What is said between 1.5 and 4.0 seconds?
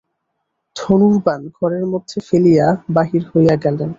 ঘরের মধ্যে ফেলিয়া বাহির হইয়া গেলেন।